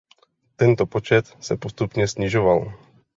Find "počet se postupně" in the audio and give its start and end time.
0.85-2.07